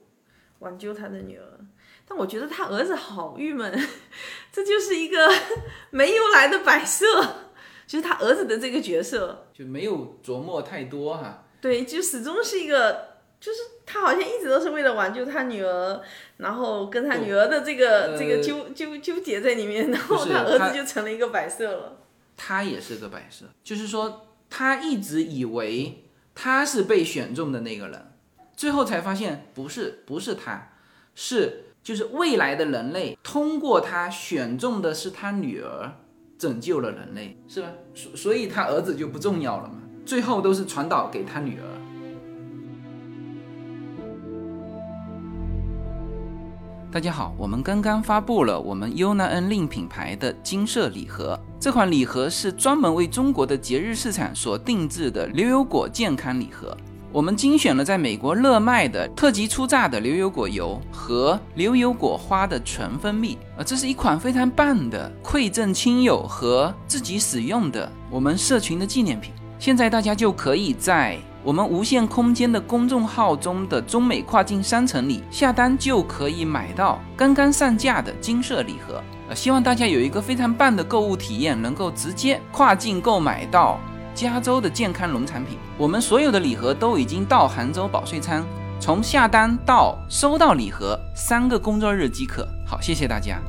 [0.59, 1.45] 挽救他的女儿。
[2.05, 3.73] 但我觉得他儿子好郁闷，
[4.53, 5.17] 这就是一个
[5.93, 7.07] 没有来的摆设，
[7.87, 11.45] 就是他儿子的这个角色就没有琢磨太多哈。
[11.61, 16.01] 对，就始终是一个，就是他好像一直都是为了挽救他女儿，
[16.39, 21.99] 然后跟他女儿的这个这个纠纠纠结在里面，然后他儿子就成了一个摆设了。
[22.37, 28.13] 他也是个摆设，就是说他一直以为他是被选中的那个人，
[28.57, 30.73] 最后才发现不是，不是他，
[31.15, 31.67] 是。
[31.83, 35.91] 就是未来的人类通过他选中的是他女儿，
[36.39, 37.69] 拯救了人类，是吧？
[37.93, 41.65] 所所以他儿子就不重要了嘛，最后都是传导给他女儿。
[46.93, 56.77] 大家好，我们刚刚发布了我们 U N N 令品牌的金色礼盒，这款礼盒是专门为中国的节日市场所定制的牛油果健康礼盒。
[57.13, 69.31] 我们精选了在美国热卖的特级初榨的牛油果油和牛油果花的纯蜂蜜，呃，这是一款非常棒的馈赠亲友和自己使用的我们社群的纪念品。
[69.59, 79.03] 现在大家就可以在我们无限空间的公众号中的中美跨境商城里下单，就可以买到刚刚上架的金色礼盒。
[79.29, 83.79] 呃，希望大家有一个非常棒的购物体验，能够直接跨境购买到。
[84.15, 88.45] 加州的健康农产品，我们所有的礼盒都已经到杭州保税仓，
[88.79, 92.47] 从下单到收到礼盒三个工作日即可。
[92.67, 93.41] 好，谢谢大家。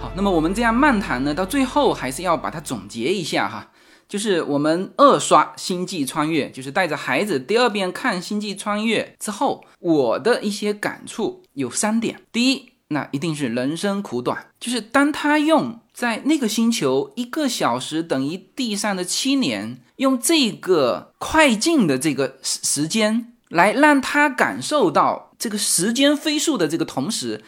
[0.00, 3.66] 好，那么我们这样漫谈呢，到最后还是要把它总结一下哈。
[4.08, 12.22] 就是我们二刷《星际穿越》，就是带着孩子第二遍看《星际穿越》之后，我的一些感触有三点。
[12.32, 27.42] 第一，那一定是人生苦短，就是当他用在那个星球一个小时等于地上的七年，用这个快进的这个时时间来让他感受到这个时间飞速的这个同时，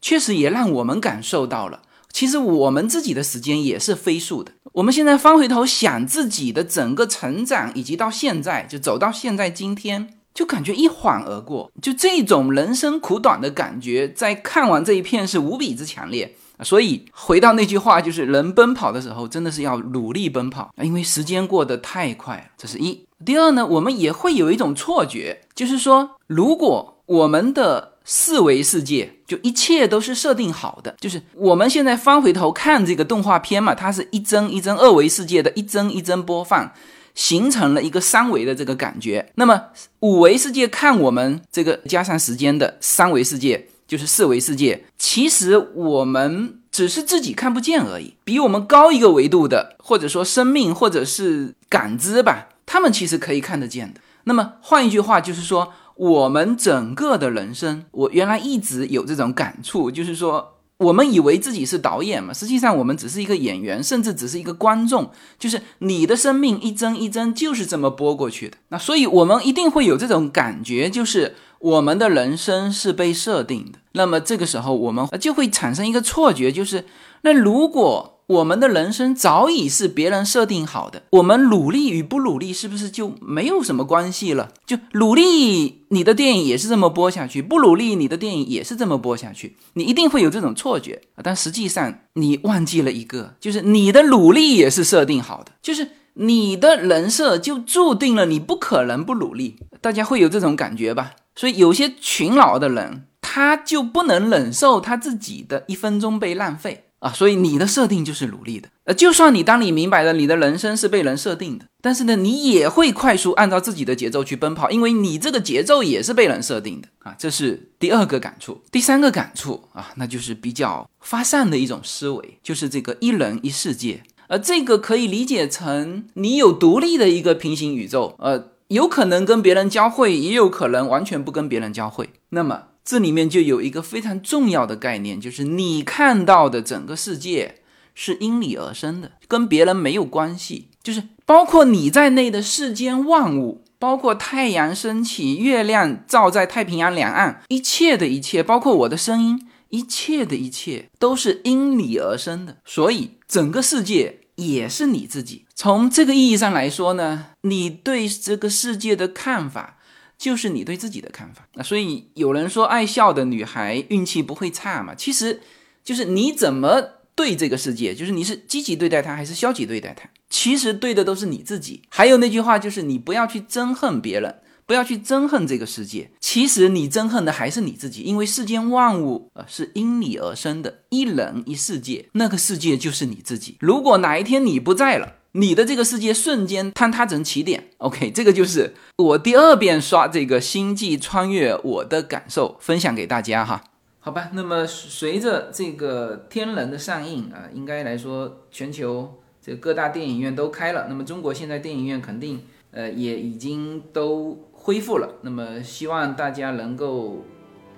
[0.00, 1.82] 确实也让我们感受到了。
[2.14, 4.52] 其实我们自己的时间也是飞速的。
[4.74, 11.72] 我们现在翻回头想自己的整个成长，以及到现在就走到现在今天，就感觉一晃而过。
[11.82, 16.36] 就这种人生苦短的感觉，在看完这一片是无比之强烈。
[16.62, 22.44] 所以回到那句话，就是人奔跑的时候，真的是要努力奔跑因为时间过得太快了。
[22.56, 23.04] 这是一。
[23.24, 36.72] 第二呢，我们也会有一种错觉，就是说，如果我们的四维世界就一切都是设定好的，就是我们现在翻回头看这个动画片嘛，它是一帧一帧二维世界的一帧一帧播放，
[37.14, 39.32] 形成了一个三维的这个感觉。
[39.34, 39.60] 那么
[40.00, 43.68] 五维世界看我们这个加上时间的三维世界。
[43.86, 48.14] 就是四维世界，其实我们只是自己看不见而已。
[48.24, 54.00] 比我们高一个维度的，或者说生命，或者是感知吧，他们其实可以看得见的。
[54.24, 65.10] 那么换一句话，就是说我们整个的人生，我原来一直有这种感触，就是说我们以为自己是导演嘛，实际上我们只是一个演员，甚至只是一个观众。
[65.38, 68.56] 就是你的生命一帧一帧就是这么播过去的。
[68.68, 71.34] 那所以我们一定会有这种感觉，就是。
[71.60, 76.84] 我们的人生是被设定的，那么这个时候我们就会产生一个错觉，就是
[77.22, 84.50] 那如果我们的人生早已是别人设定好的，我们努力与不努力是不是就没有什么关系了？
[84.64, 89.56] 就努力，你的电影也是这么播下去；不努力，你的电影也是这么播下去。
[89.74, 99.56] 你一定会有这种错觉，但实际上你忘记了一个，就是你的努力也是设定好的，就是你的人设就注定了你不可能不努力。
[99.82, 101.12] 大家会有这种感觉吧？
[101.36, 107.12] 所以有些勤劳的人，他就不能忍受他自己的一分钟被浪费啊！
[107.12, 108.68] 所以你的设定就是努力的。
[108.84, 117.14] 呃，就算你当你明白了你的人生是被人设定的，但是呢，你也会快速按照自己的节奏去奔跑，因为你这个节奏也是被人设定的啊！
[117.18, 118.62] 这是第二个感触。
[118.72, 124.02] 第三个感触啊，那就是比较发散的一种思维，就是这个一人一世界。
[124.28, 128.54] 呃，这个可以理解成你有独立的一个平行宇宙，呃。
[128.68, 132.08] 有可能跟别人交汇，也有可能完全不跟别人交汇。
[132.30, 137.62] 那么这里面就有一个非常重要的概念，就是你看到的整个世界
[137.94, 140.68] 是因你而生的，跟别人没有关系。
[140.82, 152.58] 就是包括你在内的世间万物，包括太阳升起、月亮照在太平洋两岸，一切的一切，包括我的声音，一切的一切都是因你而生的。
[152.64, 154.20] 所以整个世界。
[154.36, 155.44] 也是你自己。
[155.54, 159.78] 从这个意义上来说呢，你对这个世界的看法，
[160.24, 161.46] 就是你对自己的看法。
[161.52, 164.94] 那所以有人说，爱笑的女孩运气不会差嘛？
[164.94, 165.42] 其实，
[165.84, 166.82] 就是你怎么
[167.14, 170.08] 对这个世界，就是你是积极对待它，还是消极对待它？
[170.30, 171.82] 其实对的都是你自己。
[171.90, 174.36] 还有那句话，就是你不要去憎恨别人。
[174.66, 183.58] 不要去憎恨这个世界，其实你憎恨的还是你自己，因为世间万物呃是因你而生的，一人一世界，那个世界就是你自己。
[183.60, 187.70] 如果哪一天你不在了，你的这个世界瞬间坍塌成起点。
[187.78, 193.62] OK，这个就是我第二遍刷这个星际穿越我的感受，分享给大家哈。
[194.00, 204.48] 好吧，那么随着这个天人的上映啊，应该来说全球这各大电影院都开了，那么中国现在电影院肯定呃也已经都。
[204.64, 207.22] 恢复了，那么希望大家能够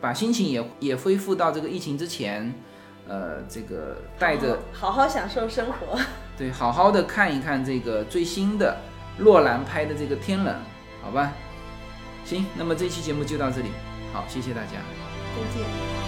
[0.01, 2.55] 把心情也也恢复到这个疫情之前，
[3.09, 5.99] 呃，这个带着好好享受生活，
[6.37, 8.77] 对，好好的看一看这个最新的
[9.19, 10.55] 洛兰拍的这个《天冷》，
[11.05, 11.33] 好吧？
[12.25, 13.69] 行，那么这期节目就到这里，
[14.13, 14.73] 好，谢谢大家，
[15.37, 16.06] 再见。